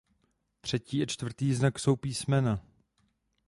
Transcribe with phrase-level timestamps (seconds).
[0.61, 2.61] Třetí a čtvrtý znak jsou písmena.